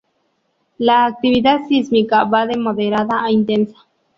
[0.79, 3.77] La actividad sísmica va de moderada a intensa.